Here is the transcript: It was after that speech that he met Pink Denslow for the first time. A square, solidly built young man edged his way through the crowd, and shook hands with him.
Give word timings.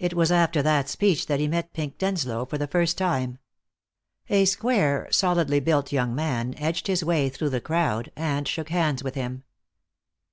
It 0.00 0.14
was 0.14 0.32
after 0.32 0.62
that 0.62 0.88
speech 0.88 1.26
that 1.26 1.38
he 1.38 1.46
met 1.46 1.72
Pink 1.72 1.96
Denslow 1.96 2.44
for 2.44 2.58
the 2.58 2.66
first 2.66 2.98
time. 2.98 3.38
A 4.28 4.44
square, 4.46 5.06
solidly 5.12 5.60
built 5.60 5.92
young 5.92 6.12
man 6.12 6.56
edged 6.58 6.88
his 6.88 7.04
way 7.04 7.28
through 7.28 7.50
the 7.50 7.60
crowd, 7.60 8.10
and 8.16 8.48
shook 8.48 8.70
hands 8.70 9.04
with 9.04 9.14
him. 9.14 9.44